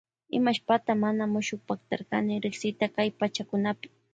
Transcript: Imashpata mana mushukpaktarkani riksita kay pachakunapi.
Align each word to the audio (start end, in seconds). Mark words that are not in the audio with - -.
Imashpata 0.37 0.89
mana 1.03 1.23
mushukpaktarkani 1.33 2.33
riksita 2.43 2.85
kay 2.95 3.09
pachakunapi. 3.19 3.87